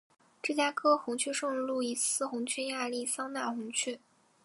[0.41, 3.99] 芝加哥红雀圣路易斯红雀亚利桑那红雀